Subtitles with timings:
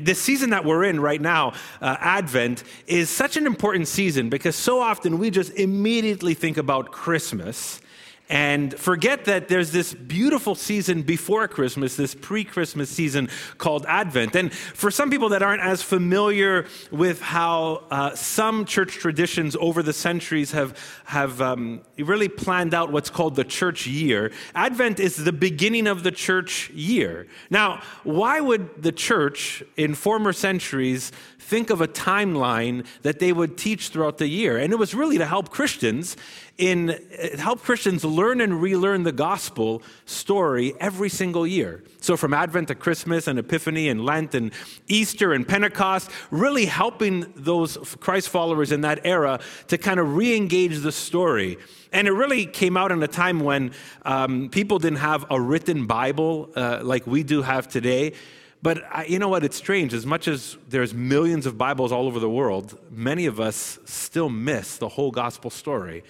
[0.00, 4.54] This season that we're in right now, uh, Advent, is such an important season because
[4.54, 7.80] so often we just immediately think about Christmas
[8.28, 14.36] and forget that there's this beautiful season before Christmas, this pre Christmas season called Advent.
[14.36, 19.82] And for some people that aren't as familiar with how uh, some church traditions over
[19.82, 25.16] the centuries have, have um, really planned out what's called the church year, Advent is
[25.16, 27.26] the beginning of the church year.
[27.48, 33.56] Now, why would the church in former centuries think of a timeline that they would
[33.56, 34.58] teach throughout the year?
[34.58, 36.16] And it was really to help Christians
[36.58, 37.00] in
[37.38, 41.84] help Christians learn and relearn the gospel story every single year.
[42.00, 44.52] So from Advent to Christmas and Epiphany and Lent and
[44.88, 50.80] Easter and Pentecost, really helping those Christ followers in that era to kind of re-engage
[50.80, 51.58] the story.
[51.92, 53.70] And it really came out in a time when
[54.02, 58.14] um, people didn't have a written Bible uh, like we do have today.
[58.60, 59.44] But I, you know what?
[59.44, 59.94] It's strange.
[59.94, 64.28] As much as there's millions of Bibles all over the world, many of us still
[64.28, 66.02] miss the whole gospel story.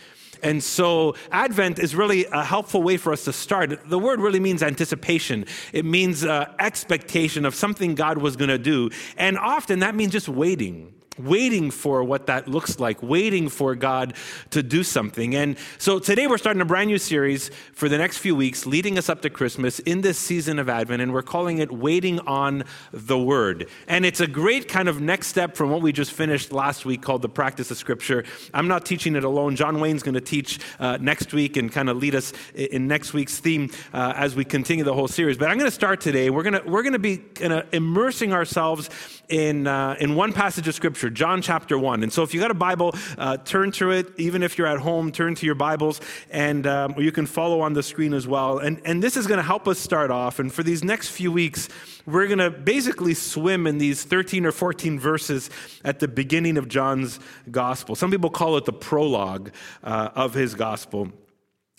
[0.43, 3.89] And so Advent is really a helpful way for us to start.
[3.89, 5.47] The word really means anticipation.
[5.73, 8.91] It means uh, expectation of something God was going to do.
[9.17, 14.15] And often that means just waiting waiting for what that looks like, waiting for God
[14.51, 15.35] to do something.
[15.35, 18.99] And so today we're starting a brand new series for the next few weeks, leading
[18.99, 22.65] us up to Christmas in this season of Advent, and we're calling it Waiting on
[22.93, 23.69] the Word.
[23.87, 27.03] And it's a great kind of next step from what we just finished last week
[27.03, 28.25] called the practice of Scripture.
[28.55, 29.57] I'm not teaching it alone.
[29.57, 33.13] John Wayne's going to teach uh, next week and kind of lead us in next
[33.13, 35.39] week's theme uh, as we continue the whole series.
[35.39, 36.31] But I'm going to start today.
[36.31, 38.91] We're going to we're going to be kind of immersing ourselves
[39.29, 42.03] in uh, in one passage of Scripture scripture, John chapter 1.
[42.03, 44.07] And so if you got a Bible, uh, turn to it.
[44.19, 47.61] Even if you're at home, turn to your Bibles, and um, or you can follow
[47.61, 48.59] on the screen as well.
[48.59, 50.39] And, and this is going to help us start off.
[50.39, 51.69] And for these next few weeks,
[52.07, 55.51] we're going to basically swim in these 13 or 14 verses
[55.85, 57.21] at the beginning of John's
[57.51, 57.95] gospel.
[57.95, 59.51] Some people call it the prologue
[59.83, 61.11] uh, of his gospel.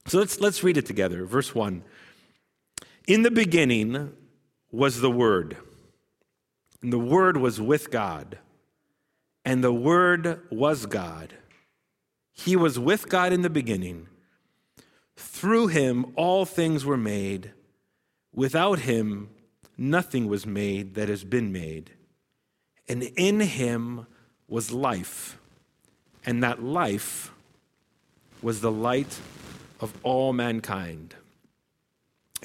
[0.07, 1.25] So let's, let's read it together.
[1.25, 1.83] Verse 1.
[3.07, 4.13] In the beginning
[4.71, 5.57] was the Word,
[6.81, 8.37] and the Word was with God
[9.45, 11.33] and the Word was God.
[12.31, 14.07] He was with God in the beginning.
[15.15, 17.51] Through him, all things were made.
[18.33, 19.29] Without him,
[19.77, 21.91] nothing was made that has been made.
[22.87, 24.07] And in him
[24.47, 25.37] was life,
[26.25, 27.31] and that life
[28.41, 29.19] was the light
[29.79, 31.15] of all mankind.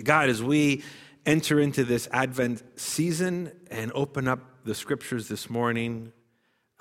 [0.03, 0.83] God, as we
[1.25, 6.13] enter into this Advent season and open up the scriptures this morning,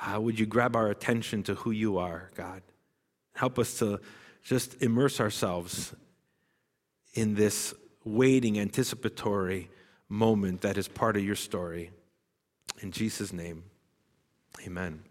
[0.03, 2.61] uh, would you grab our attention to who you are, God?
[3.35, 3.99] Help us to
[4.43, 5.95] just immerse ourselves
[7.13, 9.69] in this waiting, anticipatory
[10.09, 11.91] moment that is part of your story.
[12.81, 13.63] In Jesus' name,
[14.65, 15.03] amen.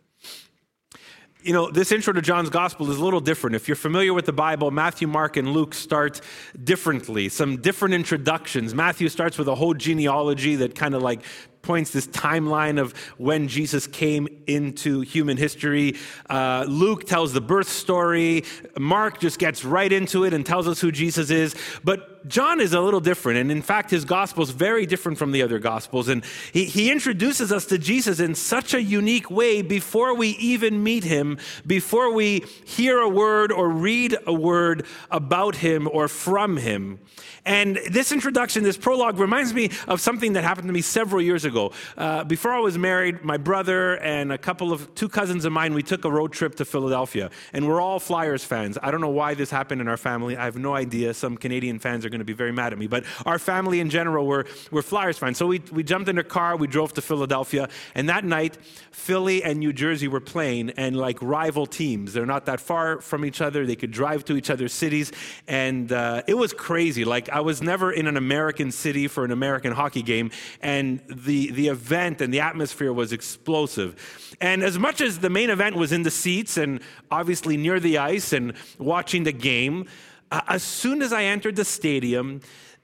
[1.42, 3.56] You know, this intro to John's gospel is a little different.
[3.56, 6.20] If you're familiar with the Bible, Matthew, Mark, and Luke start
[6.62, 8.74] differently, some different introductions.
[8.74, 11.22] Matthew starts with a whole genealogy that kind of like
[11.62, 15.96] points this timeline of when Jesus came into human history.
[16.28, 18.44] Uh, Luke tells the birth story.
[18.78, 21.54] Mark just gets right into it and tells us who Jesus is.
[21.84, 23.38] But John is a little different.
[23.38, 26.08] And in fact, his gospel is very different from the other gospels.
[26.08, 30.82] And he, he introduces us to Jesus in such a unique way before we even
[30.82, 36.56] meet him, before we hear a word or read a word about him or from
[36.56, 37.00] him.
[37.44, 41.44] And this introduction, this prologue, reminds me of something that happened to me several years
[41.44, 41.72] ago.
[41.96, 45.74] Uh, before I was married, my brother and a couple of two cousins of mine,
[45.74, 48.78] we took a road trip to Philadelphia, and we're all Flyers fans.
[48.80, 50.36] I don't know why this happened in our family.
[50.36, 51.14] I have no idea.
[51.14, 53.90] Some Canadian fans are going to be very mad at me, but our family in
[53.90, 55.38] general were, were Flyers fans.
[55.38, 58.56] So we, we jumped in a car, we drove to Philadelphia, and that night,
[58.92, 62.12] Philly and New Jersey were playing, and like rival teams.
[62.12, 63.66] They're not that far from each other.
[63.66, 65.10] They could drive to each other's cities,
[65.48, 67.04] and uh, it was crazy.
[67.04, 70.30] Like I was never in an American city for an American hockey game,
[70.60, 74.36] and the, the event and the atmosphere was explosive.
[74.40, 77.98] And as much as the main event was in the seats and obviously near the
[77.98, 79.86] ice and watching the game,
[80.48, 82.40] as soon as I entered the stadium,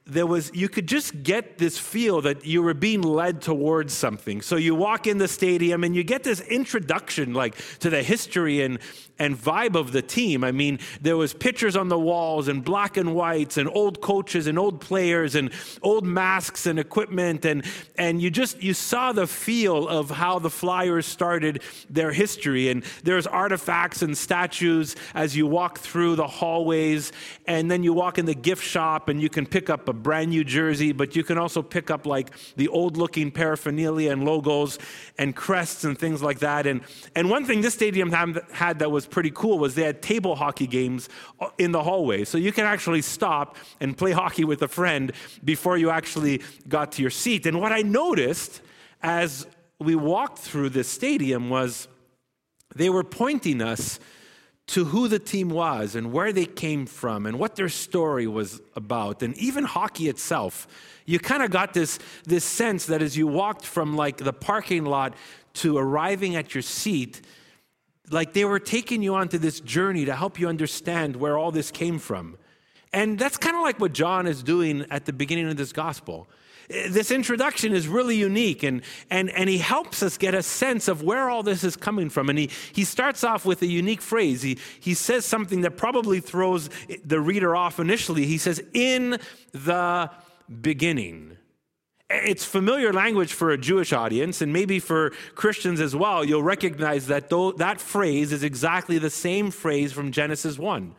[0.08, 4.40] there was you could just get this feel that you were being led towards something.
[4.40, 8.62] So you walk in the stadium and you get this introduction like to the history
[8.62, 8.78] and
[9.19, 10.44] and vibe of the team.
[10.44, 14.46] I mean, there was pictures on the walls and black and whites and old coaches
[14.46, 15.52] and old players and
[15.82, 17.44] old masks and equipment.
[17.44, 17.64] And
[17.96, 22.70] and you just you saw the feel of how the Flyers started their history.
[22.70, 27.12] And there's artifacts and statues as you walk through the hallways.
[27.46, 30.31] And then you walk in the gift shop and you can pick up a brand
[30.31, 34.79] new jersey, but you can also pick up like the old looking paraphernalia and logos
[35.19, 36.67] and crests and things like that.
[36.67, 36.81] And,
[37.15, 40.67] and one thing this stadium had that was pretty cool was they had table hockey
[40.67, 41.09] games
[41.41, 42.25] uh, in the hallway.
[42.25, 45.12] So you can actually stop and play hockey with a friend
[45.45, 47.47] before you actually got to your seat.
[47.47, 48.62] And what I noticed
[49.03, 49.47] as
[49.79, 51.89] we walked through this stadium was
[52.75, 54.01] they were pointing us
[54.69, 58.61] to who the team was and where they came from and what their story was
[58.76, 59.23] about.
[59.23, 60.67] And even hockey itself
[61.09, 64.85] you kind of got this this sense that as you walked from like the parking
[64.85, 65.15] lot
[65.55, 67.23] to arriving at your seat
[68.11, 71.70] like they were taking you onto this journey to help you understand where all this
[71.70, 72.37] came from.
[72.93, 76.29] And that's kind of like what John is doing at the beginning of this gospel
[76.69, 81.03] this introduction is really unique, and, and, and he helps us get a sense of
[81.03, 82.29] where all this is coming from.
[82.29, 84.43] And he, he starts off with a unique phrase.
[84.43, 86.69] He, he says something that probably throws
[87.05, 88.26] the reader off initially.
[88.26, 89.19] He says, In
[89.53, 90.11] the
[90.61, 91.37] beginning.
[92.11, 96.25] It's familiar language for a Jewish audience, and maybe for Christians as well.
[96.25, 97.29] You'll recognize that
[97.59, 100.94] that phrase is exactly the same phrase from Genesis 1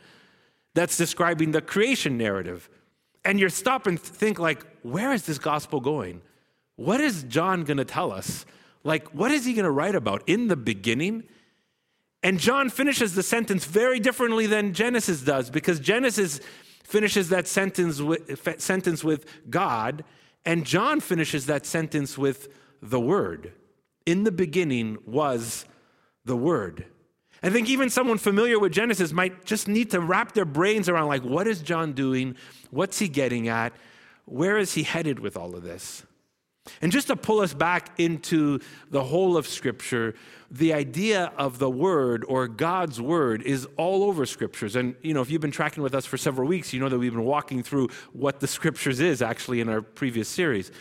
[0.75, 2.69] that's describing the creation narrative.
[3.25, 6.21] And you stop and think, like, where is this gospel going?
[6.75, 8.45] What is John going to tell us?
[8.83, 10.24] Like, what is he going to write about?
[10.27, 11.24] In the beginning?
[12.24, 16.39] And John finishes the sentence very differently than Genesis does, because Genesis
[16.83, 20.04] finishes that sentence with, sentence with God,
[20.45, 22.48] and John finishes that sentence with
[22.81, 23.54] the Word.
[24.06, 25.66] In the beginning was
[26.25, 26.86] the Word.
[27.41, 31.07] I think even someone familiar with Genesis might just need to wrap their brains around
[31.07, 32.36] like, what is John doing?
[32.69, 33.74] What's he getting at?
[34.25, 36.03] Where is he headed with all of this?
[36.81, 38.59] And just to pull us back into
[38.91, 40.13] the whole of Scripture,
[40.51, 44.75] the idea of the Word or God's Word is all over Scriptures.
[44.75, 47.00] And, you know, if you've been tracking with us for several weeks, you know that
[47.00, 50.71] we've been walking through what the Scriptures is actually in our previous series.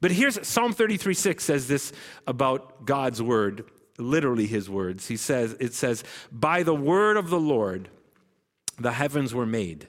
[0.00, 1.92] But here's Psalm 33 6 says this
[2.26, 3.64] about God's Word
[3.98, 5.08] literally his words.
[5.08, 7.88] He says, it says, By the word of the Lord,
[8.78, 9.88] the heavens were made,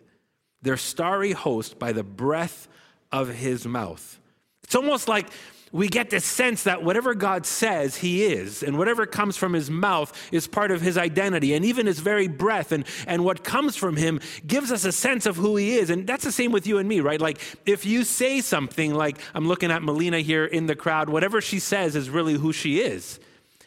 [0.61, 2.67] their starry host by the breath
[3.11, 4.19] of his mouth.
[4.63, 5.29] It's almost like
[5.75, 9.69] we get this sense that whatever God says, He is, and whatever comes from His
[9.69, 13.75] mouth is part of His identity, and even His very breath and, and what comes
[13.75, 15.89] from Him gives us a sense of who He is.
[15.89, 17.19] And that's the same with you and me, right?
[17.19, 21.41] Like if you say something like, I'm looking at Melina here in the crowd, whatever
[21.41, 23.19] she says is really who she is.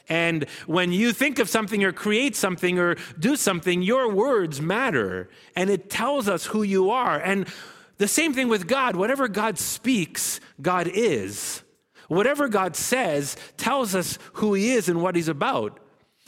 [0.08, 5.28] And when you think of something or create something or do something, your words matter.
[5.54, 7.20] And it tells us who you are.
[7.20, 7.46] And
[7.98, 8.96] the same thing with God.
[8.96, 11.62] Whatever God speaks, God is.
[12.08, 15.78] Whatever God says tells us who He is and what He's about.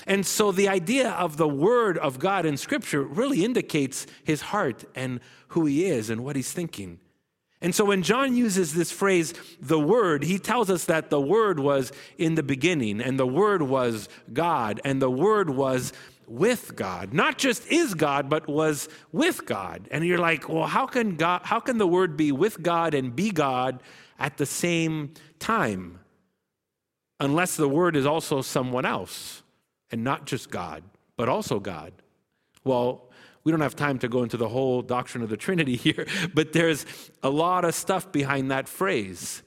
[0.06, 4.84] And so the idea of the Word of God in Scripture really indicates His heart
[4.94, 7.00] and who He is and what He's thinking.
[7.62, 11.60] And so when John uses this phrase, the Word, he tells us that the Word
[11.60, 15.92] was in the beginning, and the Word was God, and the Word was
[16.26, 17.12] with God.
[17.12, 19.88] Not just is God, but was with God.
[19.90, 23.14] And you're like, well, how can God how can the Word be with God and
[23.14, 23.82] be God
[24.18, 25.98] at the same time?
[27.18, 29.42] Unless the Word is also someone else,
[29.92, 30.82] and not just God,
[31.16, 31.92] but also God.
[32.64, 33.09] Well,
[33.44, 36.52] we don't have time to go into the whole doctrine of the Trinity here, but
[36.52, 36.86] there's
[37.22, 39.42] a lot of stuff behind that phrase.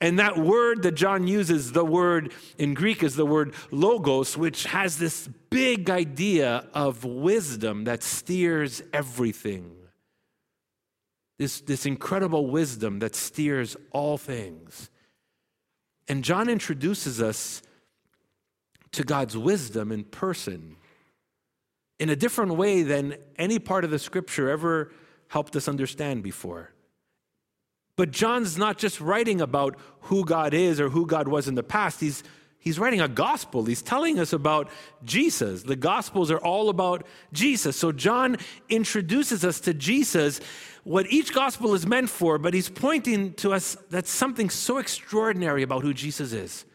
[0.00, 4.64] And that word that John uses, the word in Greek is the word logos, which
[4.64, 9.74] has this big idea of wisdom that steers everything.
[11.38, 14.90] This, this incredible wisdom that steers all things.
[16.08, 17.62] And John introduces us
[18.92, 20.76] to God's wisdom in person
[21.98, 24.92] in a different way than any part of the scripture ever
[25.28, 26.70] helped us understand before.
[27.96, 31.62] But John's not just writing about who God is or who God was in the
[31.62, 32.00] past.
[32.00, 32.22] He's,
[32.58, 33.64] he's writing a gospel.
[33.64, 34.68] He's telling us about
[35.02, 35.62] Jesus.
[35.62, 37.76] The gospels are all about Jesus.
[37.76, 38.36] So John
[38.68, 40.40] introduces us to Jesus,
[40.84, 45.62] what each gospel is meant for, but he's pointing to us that something so extraordinary
[45.62, 46.66] about who Jesus is.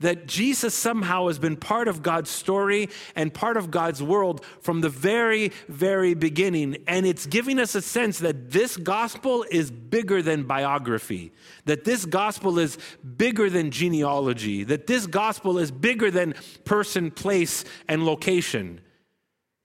[0.00, 4.80] That Jesus somehow has been part of God's story and part of God's world from
[4.80, 6.78] the very, very beginning.
[6.86, 11.32] And it's giving us a sense that this gospel is bigger than biography,
[11.66, 12.78] that this gospel is
[13.16, 18.80] bigger than genealogy, that this gospel is bigger than person, place, and location.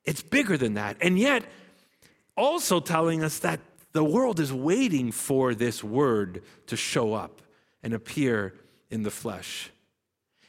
[0.03, 0.97] It's bigger than that.
[1.01, 1.43] And yet,
[2.35, 3.59] also telling us that
[3.93, 7.41] the world is waiting for this word to show up
[7.83, 8.53] and appear
[8.89, 9.70] in the flesh.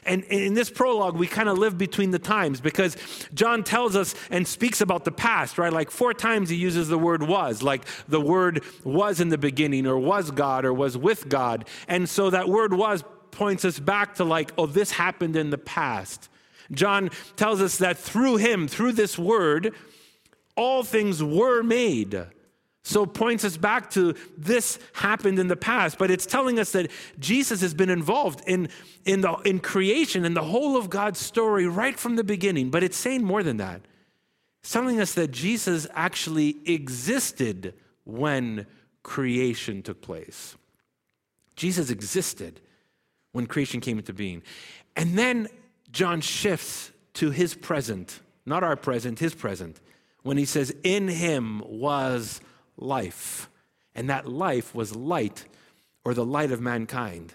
[0.04, 2.96] And in this prologue, we kind of live between the times because
[3.34, 5.72] John tells us and speaks about the past, right?
[5.72, 9.86] Like four times he uses the word was, like the word was in the beginning,
[9.86, 11.68] or was God, or was with God.
[11.86, 15.58] And so that word was points us back to like, oh, this happened in the
[15.58, 16.28] past.
[16.70, 19.74] John tells us that through him, through this word,
[20.56, 22.26] all things were made.
[22.84, 26.90] So points us back to this happened in the past, but it's telling us that
[27.18, 28.68] Jesus has been involved in,
[29.04, 32.70] in, the, in creation and the whole of God's story right from the beginning.
[32.70, 33.82] But it's saying more than that.
[34.62, 37.74] It's telling us that Jesus actually existed
[38.04, 38.66] when
[39.04, 40.56] creation took place.
[41.54, 42.60] Jesus existed
[43.30, 44.42] when creation came into being.
[44.96, 45.48] And then
[45.92, 49.80] John shifts to his present, not our present, his present,
[50.22, 52.40] when he says, In him was
[52.76, 53.48] life.
[53.94, 55.44] And that life was light
[56.04, 57.34] or the light of mankind.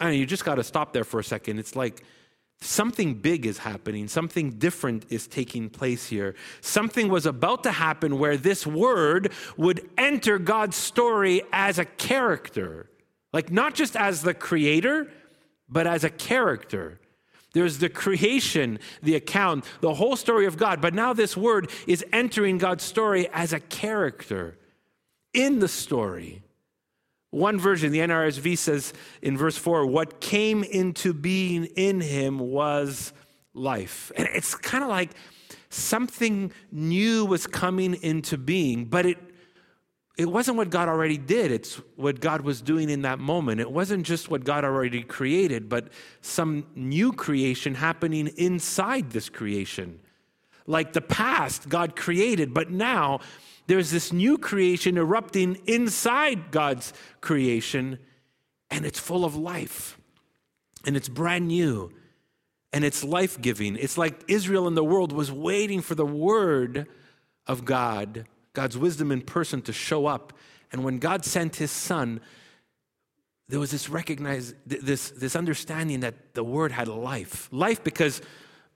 [0.00, 1.58] I mean, you just got to stop there for a second.
[1.58, 2.02] It's like
[2.60, 6.34] something big is happening, something different is taking place here.
[6.60, 12.88] Something was about to happen where this word would enter God's story as a character,
[13.32, 15.10] like not just as the creator,
[15.68, 17.00] but as a character.
[17.54, 20.80] There's the creation, the account, the whole story of God.
[20.80, 24.58] But now this word is entering God's story as a character
[25.32, 26.42] in the story.
[27.30, 28.92] One version, the NRSV says
[29.22, 33.12] in verse 4, what came into being in him was
[33.54, 34.12] life.
[34.16, 35.10] And it's kind of like
[35.70, 39.18] something new was coming into being, but it
[40.16, 43.60] it wasn't what God already did, it's what God was doing in that moment.
[43.60, 45.88] It wasn't just what God already created, but
[46.20, 49.98] some new creation happening inside this creation.
[50.66, 53.20] Like the past, God created, but now
[53.66, 57.98] there's this new creation erupting inside God's creation,
[58.70, 59.98] and it's full of life,
[60.86, 61.92] and it's brand new,
[62.72, 63.76] and it's life giving.
[63.76, 66.86] It's like Israel in the world was waiting for the word
[67.48, 70.32] of God God's wisdom in person to show up.
[70.72, 72.20] And when God sent his son,
[73.48, 77.48] there was this recognize this, this understanding that the word had life.
[77.52, 78.22] Life because,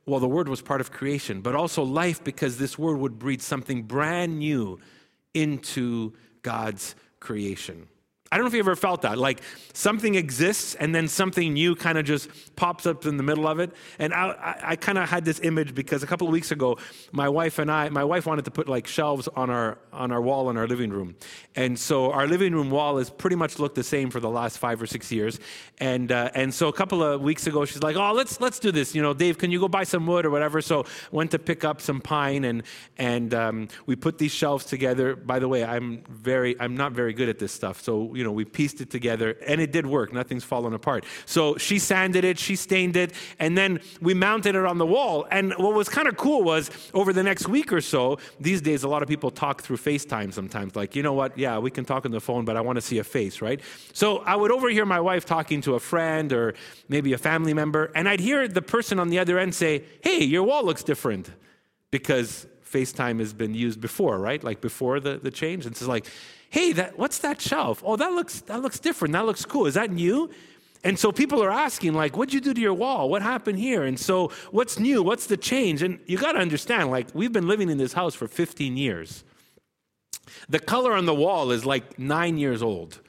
[0.04, 3.40] well, the word was part of creation, but also life because this word would breed
[3.40, 4.78] something brand new
[5.32, 7.88] into God's creation.
[8.30, 9.16] I don't know if you ever felt that.
[9.16, 9.40] Like
[9.72, 13.58] something exists and then something new kind of just pops up in the middle of
[13.58, 13.72] it.
[13.98, 16.78] And I, I, I kind of had this image because a couple of weeks ago,
[17.12, 20.20] my wife and I, my wife wanted to put like shelves on our on our
[20.20, 21.16] wall in our living room,
[21.56, 24.58] and so our living room wall has pretty much looked the same for the last
[24.58, 25.40] five or six years.
[25.78, 28.70] And uh, and so a couple of weeks ago, she's like, "Oh, let's let's do
[28.72, 28.94] this.
[28.94, 31.64] You know, Dave, can you go buy some wood or whatever?" So went to pick
[31.64, 32.62] up some pine and
[32.98, 35.16] and um, we put these shelves together.
[35.16, 38.32] By the way, I'm very I'm not very good at this stuff, so you know,
[38.32, 40.12] we pieced it together and it did work.
[40.12, 41.04] Nothing's fallen apart.
[41.24, 45.26] So she sanded it, she stained it, and then we mounted it on the wall.
[45.30, 48.82] And what was kind of cool was over the next week or so, these days
[48.82, 51.84] a lot of people talk through FaceTime sometimes, like, you know what, yeah, we can
[51.84, 53.60] talk on the phone, but I want to see a face, right?
[53.92, 56.54] So I would overhear my wife talking to a friend or
[56.88, 60.24] maybe a family member, and I'd hear the person on the other end say, hey,
[60.24, 61.30] your wall looks different
[61.90, 64.42] because FaceTime has been used before, right?
[64.42, 65.66] Like before the, the change.
[65.66, 66.06] And it's like,
[66.50, 67.82] hey, that, what's that shelf?
[67.84, 69.12] Oh, that looks, that looks different.
[69.12, 69.66] That looks cool.
[69.66, 70.30] Is that new?
[70.84, 73.10] And so people are asking, like, what'd you do to your wall?
[73.10, 73.82] What happened here?
[73.82, 75.02] And so what's new?
[75.02, 75.82] What's the change?
[75.82, 79.24] And you got to understand, like, we've been living in this house for 15 years.
[80.48, 83.00] The color on the wall is like nine years old.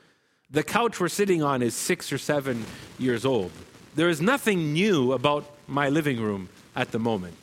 [0.49, 2.65] The couch we're sitting on is six or seven
[2.97, 3.51] years old.
[3.95, 7.35] There is nothing new about my living room at the moment,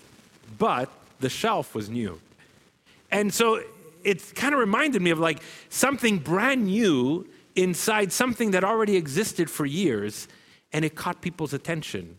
[0.59, 2.21] but the shelf was new.
[3.11, 3.63] And so
[4.05, 9.51] it kind of reminded me of like something brand new inside something that already existed
[9.51, 10.29] for years,
[10.73, 12.19] and it caught people's attention.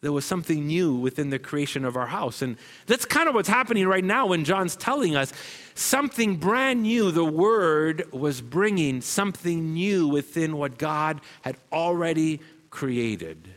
[0.00, 2.42] There was something new within the creation of our house.
[2.42, 5.32] And that's kind of what's happening right now when John's telling us
[5.74, 7.10] something brand new.
[7.10, 13.48] The word was bringing something new within what God had already created.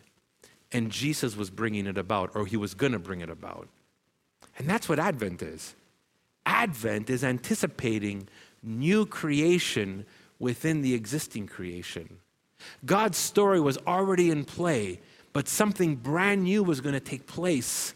[0.72, 3.68] And Jesus was bringing it about, or he was going to bring it about.
[4.60, 5.74] And that's what Advent is.
[6.46, 8.28] Advent is anticipating
[8.62, 10.06] new creation
[10.38, 12.18] within the existing creation.
[12.86, 15.00] God's story was already in play,
[15.32, 17.94] but something brand new was going to take place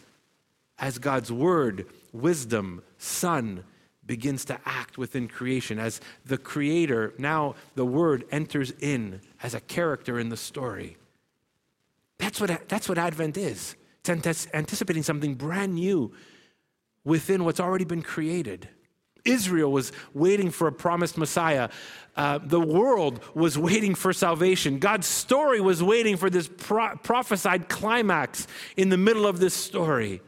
[0.79, 3.63] as God's word, wisdom, Son
[4.05, 9.62] begins to act within creation, as the Creator, now the Word enters in as a
[9.62, 10.98] character in the story.
[12.17, 13.75] That's what, that's what Advent is.
[14.05, 16.13] It's anticipating something brand new
[17.03, 18.69] within what's already been created.
[19.25, 21.69] Israel was waiting for a promised Messiah.
[22.15, 24.79] Uh, the world was waiting for salvation.
[24.79, 30.22] God's story was waiting for this pro- prophesied climax in the middle of this story.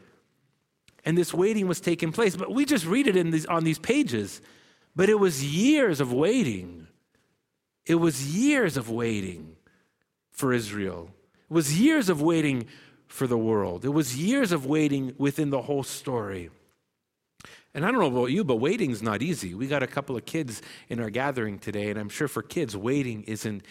[1.04, 2.36] And this waiting was taking place.
[2.36, 4.40] But we just read it in these, on these pages.
[4.96, 6.88] But it was years of waiting.
[7.84, 9.56] It was years of waiting
[10.32, 11.10] for Israel.
[11.48, 12.66] It was years of waiting
[13.06, 13.84] for the world.
[13.84, 16.50] It was years of waiting within the whole story.
[17.76, 19.54] And I don't know about you, but waiting's not easy.
[19.54, 22.74] We got a couple of kids in our gathering today, and I'm sure for kids,
[22.74, 23.64] waiting isn't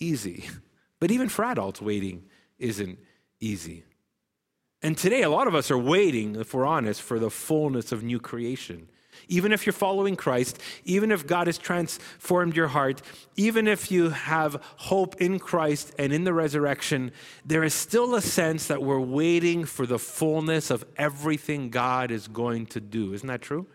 [0.00, 0.48] easy.
[1.00, 2.24] But even for adults, waiting
[2.58, 2.98] isn't
[3.38, 3.84] easy.
[4.80, 8.02] And today, a lot of us are waiting, if we're honest, for the fullness of
[8.02, 8.88] new creation.
[9.28, 13.02] Even if you're following Christ, even if God has transformed your heart,
[13.36, 17.12] even if you have hope in Christ and in the resurrection,
[17.44, 22.28] there is still a sense that we're waiting for the fullness of everything God is
[22.28, 23.12] going to do.
[23.12, 23.66] Isn't that true?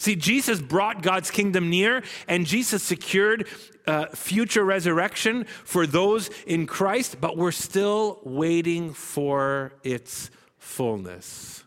[0.00, 3.48] See, Jesus brought God's kingdom near, and Jesus secured
[3.86, 11.64] uh, future resurrection for those in Christ, but we're still waiting for its fullness.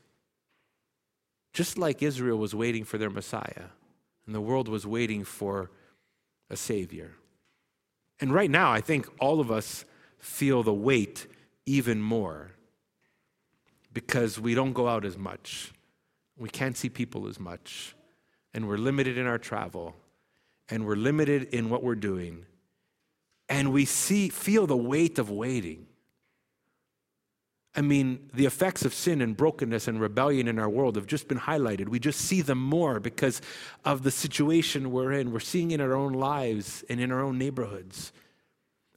[1.61, 3.67] Just like Israel was waiting for their Messiah,
[4.25, 5.69] and the world was waiting for
[6.49, 7.11] a Savior.
[8.19, 9.85] And right now, I think all of us
[10.17, 11.27] feel the weight
[11.67, 12.53] even more
[13.93, 15.71] because we don't go out as much.
[16.35, 17.95] We can't see people as much.
[18.55, 19.95] And we're limited in our travel.
[20.67, 22.47] And we're limited in what we're doing.
[23.49, 25.85] And we see, feel the weight of waiting.
[27.73, 31.29] I mean, the effects of sin and brokenness and rebellion in our world have just
[31.29, 31.87] been highlighted.
[31.87, 33.41] We just see them more because
[33.85, 35.31] of the situation we're in.
[35.31, 38.11] We're seeing in our own lives and in our own neighborhoods.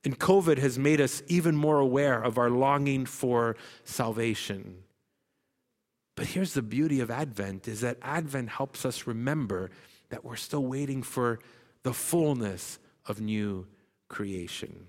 [0.05, 4.83] And COVID has made us even more aware of our longing for salvation.
[6.17, 9.71] But here's the beauty of Advent is that Advent helps us remember
[10.11, 11.39] that we're still waiting for
[11.85, 13.67] the fullness of new
[14.09, 14.89] creation.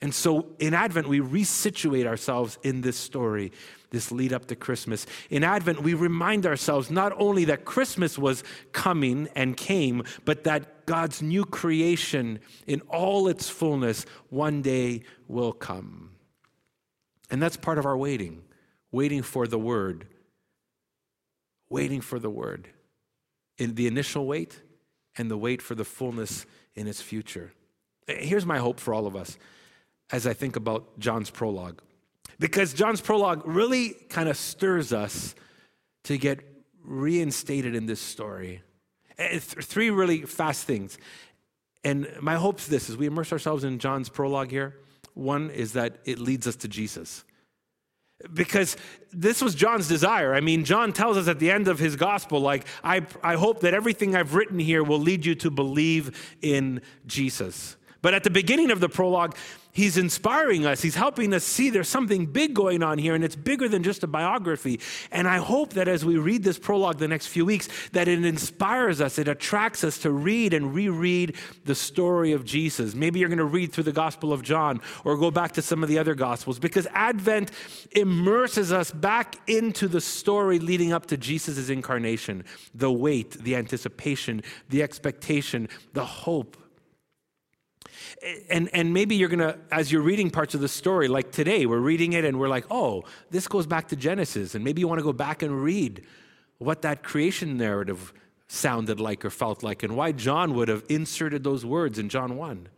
[0.00, 3.52] And so in Advent, we resituate ourselves in this story,
[3.90, 5.06] this lead up to Christmas.
[5.28, 10.86] In Advent, we remind ourselves not only that Christmas was coming and came, but that
[10.86, 16.10] God's new creation in all its fullness one day will come.
[17.30, 18.42] And that's part of our waiting,
[18.92, 20.06] waiting for the word,
[21.68, 22.68] waiting for the word.
[23.58, 24.62] In the initial wait
[25.16, 27.52] and the wait for the fullness in its future.
[28.06, 29.36] Here's my hope for all of us
[30.10, 31.80] as I think about John's prologue.
[32.38, 35.34] Because John's prologue really kind of stirs us
[36.04, 36.40] to get
[36.84, 38.62] reinstated in this story.
[39.18, 40.98] Eh, three really fast things.
[41.84, 44.76] And my hope is this as we immerse ourselves in John's prologue here,
[45.14, 47.24] one is that it leads us to Jesus.
[48.32, 48.76] Because
[49.12, 50.34] this was John's desire.
[50.34, 53.60] I mean, John tells us at the end of his gospel, like, I, I hope
[53.60, 57.76] that everything I've written here will lead you to believe in Jesus.
[58.00, 59.36] But at the beginning of the prologue,
[59.72, 60.82] he's inspiring us.
[60.82, 64.04] He's helping us see there's something big going on here, and it's bigger than just
[64.04, 64.78] a biography.
[65.10, 68.24] And I hope that as we read this prologue the next few weeks, that it
[68.24, 71.34] inspires us, it attracts us to read and reread
[71.64, 72.94] the story of Jesus.
[72.94, 75.82] Maybe you're going to read through the Gospel of John or go back to some
[75.82, 77.50] of the other Gospels because Advent
[77.92, 84.42] immerses us back into the story leading up to Jesus' incarnation the wait, the anticipation,
[84.68, 86.56] the expectation, the hope
[88.50, 91.66] and, and maybe you're going to, as you're reading parts of the story, like today,
[91.66, 94.54] we're reading it and we're like, oh, this goes back to Genesis.
[94.54, 96.04] And maybe you want to go back and read
[96.58, 98.12] what that creation narrative
[98.48, 102.36] sounded like or felt like and why John would have inserted those words in John
[102.36, 102.68] 1.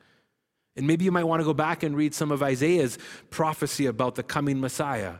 [0.77, 2.99] And maybe you might want to go back and read some of Isaiah's
[3.31, 5.15] prophecy about the coming Messiah.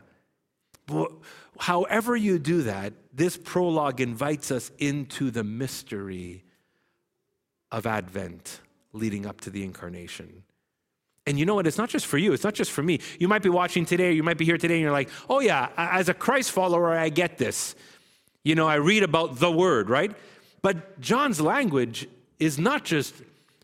[0.87, 1.11] But
[1.57, 6.43] however, you do that, this prologue invites us into the mystery
[7.71, 8.59] of Advent
[8.93, 10.43] leading up to the incarnation.
[11.27, 11.67] And you know what?
[11.67, 12.33] It's not just for you.
[12.33, 12.99] It's not just for me.
[13.19, 15.39] You might be watching today, or you might be here today, and you're like, oh,
[15.39, 17.75] yeah, as a Christ follower, I get this.
[18.43, 20.11] You know, I read about the word, right?
[20.61, 22.07] But John's language
[22.39, 23.13] is not just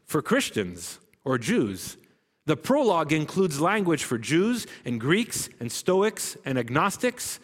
[0.05, 1.97] for Christians or Jews.
[2.45, 7.39] The prologue includes language for Jews and Greeks and Stoics and agnostics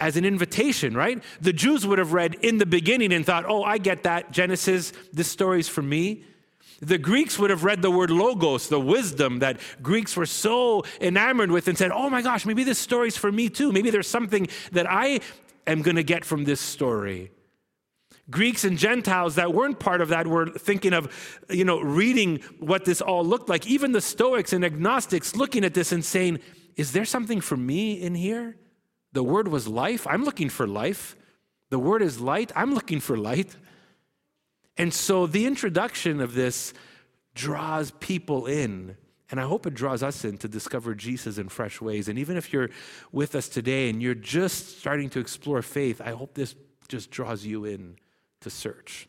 [0.00, 1.22] as an invitation, right?
[1.40, 4.30] The Jews would have read in the beginning and thought, oh, I get that.
[4.30, 6.24] Genesis, this story's for me.
[6.80, 11.50] The Greeks would have read the word logos, the wisdom that Greeks were so enamored
[11.50, 13.72] with, and said, Oh my gosh, maybe this story's for me too.
[13.72, 15.20] Maybe there's something that I
[15.66, 17.30] am going to get from this story.
[18.30, 22.84] Greeks and Gentiles that weren't part of that were thinking of, you know, reading what
[22.84, 23.66] this all looked like.
[23.66, 26.38] Even the Stoics and agnostics looking at this and saying,
[26.76, 28.56] Is there something for me in here?
[29.12, 30.06] The word was life.
[30.06, 31.16] I'm looking for life.
[31.70, 32.50] The word is light.
[32.56, 33.56] I'm looking for light.
[34.76, 36.74] And so the introduction of this
[37.34, 38.96] draws people in.
[39.30, 42.08] And I hope it draws us in to discover Jesus in fresh ways.
[42.08, 42.70] And even if you're
[43.10, 46.54] with us today and you're just starting to explore faith, I hope this
[46.88, 47.96] just draws you in
[48.42, 49.08] to search.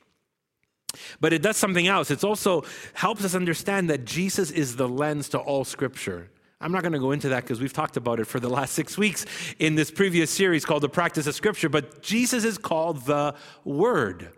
[1.20, 2.10] But it does something else.
[2.10, 6.30] It also helps us understand that Jesus is the lens to all scripture.
[6.62, 8.74] I'm not going to go into that because we've talked about it for the last
[8.80, 9.26] six weeks
[9.60, 11.70] in this previous series called The Practice of Scripture.
[11.70, 14.32] But Jesus is called the Word.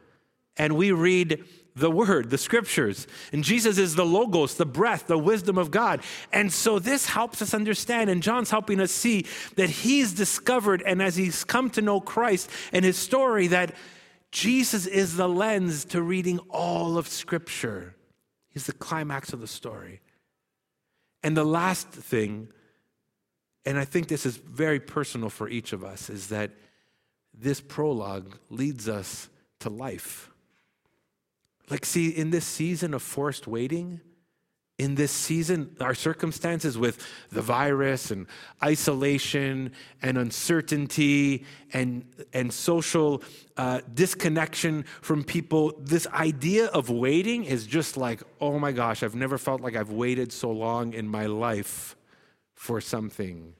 [0.57, 1.43] And we read
[1.75, 3.05] the Word, the Scriptures.
[3.31, 6.01] And Jesus is the Logos, the breath, the wisdom of God.
[6.33, 11.01] And so this helps us understand, and John's helping us see that he's discovered, and
[11.01, 13.75] as he's come to know Christ and his story, that
[14.31, 17.95] Jesus is the lens to reading all of Scripture.
[18.49, 20.01] He's the climax of the story.
[21.21, 22.47] And the last thing,
[23.65, 26.51] and I think this is very personal for each of us, is that
[27.33, 30.31] this prologue leads us to life.
[31.69, 34.01] Like, see, in this season of forced waiting,
[34.77, 38.27] in this season, our circumstances with the virus and
[38.63, 39.71] isolation
[40.03, 43.23] and uncertainty and, and social
[43.57, 49.15] uh, disconnection from people, this idea of waiting is just like, oh my gosh, I've
[49.15, 51.95] never felt like I've waited so long in my life
[52.53, 53.53] for something.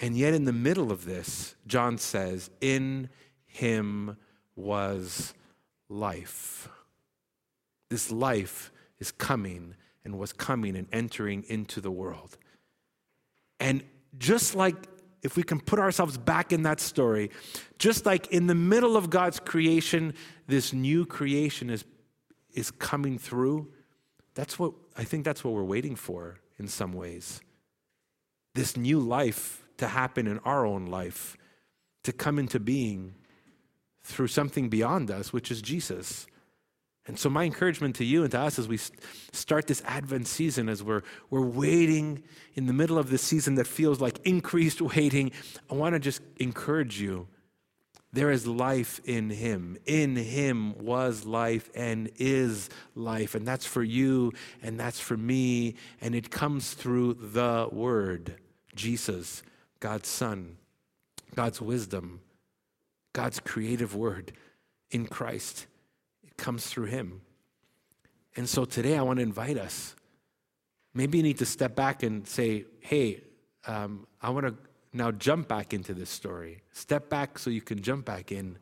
[0.00, 3.10] And yet, in the middle of this, John says, in
[3.44, 4.16] him
[4.56, 5.34] was
[5.90, 6.70] life.
[7.90, 9.74] This life is coming
[10.04, 12.38] and was coming and entering into the world.
[13.58, 13.82] And
[14.18, 14.76] just like
[15.22, 17.30] if we can put ourselves back in that story,
[17.78, 20.14] just like in the middle of God's creation,
[20.46, 21.84] this new creation is,
[22.54, 23.70] is coming through.
[24.34, 27.40] That's what I think that's what we're waiting for in some ways.
[28.54, 31.36] This new life to happen in our own life,
[32.04, 33.14] to come into being
[34.02, 36.26] through something beyond us, which is Jesus.
[37.10, 38.78] And so, my encouragement to you and to us as we
[39.32, 42.22] start this Advent season, as we're, we're waiting
[42.54, 45.32] in the middle of this season that feels like increased waiting,
[45.68, 47.26] I want to just encourage you.
[48.12, 49.76] There is life in Him.
[49.86, 53.34] In Him was life and is life.
[53.34, 55.74] And that's for you and that's for me.
[56.00, 58.36] And it comes through the Word
[58.76, 59.42] Jesus,
[59.80, 60.58] God's Son,
[61.34, 62.20] God's wisdom,
[63.12, 64.30] God's creative Word
[64.92, 65.66] in Christ
[66.40, 67.20] comes through him.
[68.34, 69.94] And so today I want to invite us.
[70.94, 73.22] Maybe you need to step back and say, hey,
[73.66, 74.54] um, I want to
[74.92, 76.62] now jump back into this story.
[76.72, 78.58] Step back so you can jump back in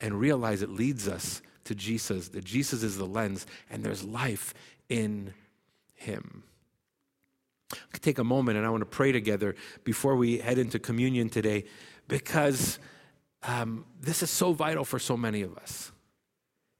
[0.00, 4.52] and realize it leads us to Jesus, that Jesus is the lens and there's life
[4.88, 5.32] in
[5.94, 6.42] him.
[8.02, 11.64] take a moment and I want to pray together before we head into communion today
[12.06, 12.78] because
[13.42, 15.90] um, this is so vital for so many of us.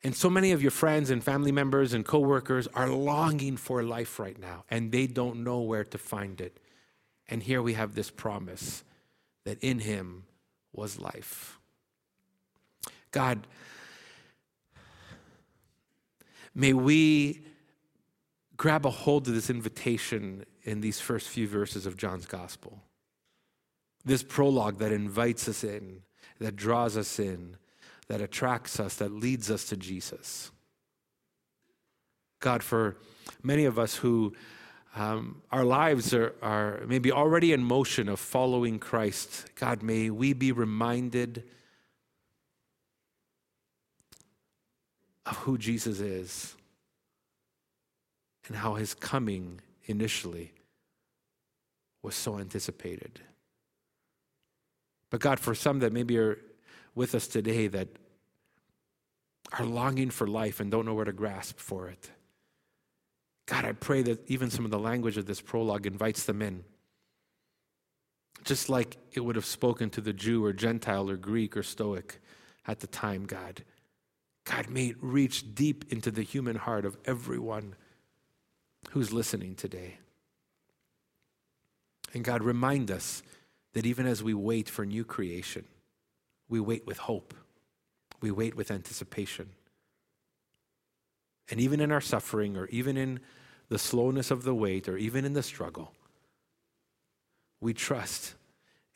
[0.06, 4.20] And so many of your friends and family members and coworkers are longing for life
[4.20, 6.60] right now, and they don't know where to find it.
[7.28, 8.84] And here we have this promise
[9.46, 10.22] that in him
[10.72, 11.58] was life.
[13.10, 13.48] God,
[16.54, 17.42] may we
[18.56, 22.80] grab a hold of this invitation in these first few verses of John's gospel.
[24.04, 26.02] This prologue that invites us in,
[26.38, 27.56] that draws us in,
[28.08, 30.50] that attracts us, that leads us to Jesus.
[32.40, 32.96] God, for
[33.42, 34.34] many of us who
[34.94, 40.32] um, our lives are, are maybe already in motion of following Christ, God, may we
[40.32, 41.44] be reminded
[45.26, 46.54] of who Jesus is
[48.46, 50.52] and how his coming initially
[52.02, 53.20] was so anticipated.
[55.10, 56.38] But God, for some that maybe are
[56.96, 57.88] with us today that
[59.56, 62.11] are longing for life and don't know where to grasp for it.
[63.46, 66.64] God, I pray that even some of the language of this prologue invites them in.
[68.42, 72.20] Just like it would have spoken to the Jew or Gentile or Greek or Stoic
[72.66, 73.62] at the time, God.
[74.44, 77.76] God, may it reach deep into the human heart of everyone
[78.90, 79.98] who's listening today.
[82.14, 83.22] And God, remind us
[83.74, 85.64] that even as we wait for new creation,
[86.48, 87.35] we wait with hope.
[88.20, 89.50] We wait with anticipation.
[91.50, 93.20] And even in our suffering, or even in
[93.68, 95.92] the slowness of the wait, or even in the struggle,
[97.61, 98.35] we trust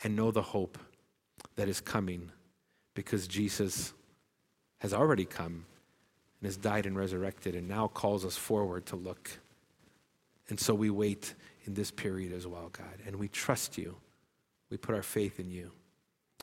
[0.03, 0.79] and know the hope
[1.57, 2.31] that is coming
[2.95, 3.93] because Jesus
[4.79, 5.67] has already come
[6.41, 9.31] and has died and resurrected and now calls us forward to look.
[10.49, 11.35] And so we wait
[11.67, 12.99] in this period as well, God.
[13.07, 13.97] And we trust you.
[14.71, 15.71] We put our faith in you.